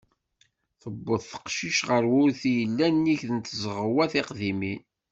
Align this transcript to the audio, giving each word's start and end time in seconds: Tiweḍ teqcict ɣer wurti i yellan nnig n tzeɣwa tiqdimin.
Tiweḍ 0.81 1.21
teqcict 1.31 1.81
ɣer 1.89 2.03
wurti 2.11 2.47
i 2.59 2.59
yellan 2.61 2.93
nnig 2.99 3.21
n 3.35 3.37
tzeɣwa 3.39 4.05
tiqdimin. 4.11 4.81